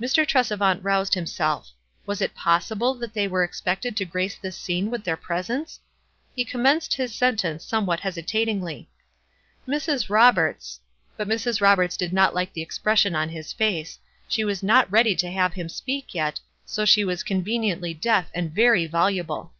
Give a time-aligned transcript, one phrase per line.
[0.00, 0.26] Mr.
[0.26, 1.72] Tresevant roused himself.
[2.06, 5.80] Was it pos sible that they were expected to grace this scene with their presence?
[6.34, 8.88] He commenced his sen tence somewhat hesitatingly,
[9.68, 10.08] "Mrs.
[10.08, 10.80] Roberts;"
[11.18, 11.60] but Mrs.
[11.60, 13.98] Roberts did not like the expression on his face.
[14.28, 18.54] She was not ready to have him speak yet, so she was conveniently deaf and
[18.54, 19.50] very vol ublo.